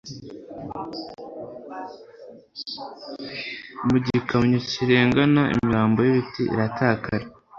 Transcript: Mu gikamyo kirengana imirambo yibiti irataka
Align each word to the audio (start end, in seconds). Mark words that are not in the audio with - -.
Mu 3.87 3.97
gikamyo 4.05 4.59
kirengana 4.69 5.41
imirambo 5.55 5.97
yibiti 6.05 6.41
irataka 6.53 7.11